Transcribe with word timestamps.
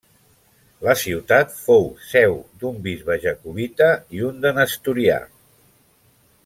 La 0.85 0.95
ciutat 1.01 1.51
fou 1.65 1.85
seu 2.13 2.33
d'un 2.63 2.81
bisbe 2.89 3.19
jacobita 3.29 3.91
i 4.19 4.27
un 4.31 4.43
de 4.47 4.57
nestorià. 4.61 5.23